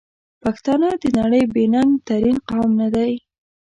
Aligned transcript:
پښتانه 0.43 0.89
د 1.01 1.03
نړۍ 1.19 1.43
بې 1.53 1.63
ننګ 1.73 1.93
ترین 2.07 2.37
قوم 2.49 2.71
ندی؟! 2.81 3.13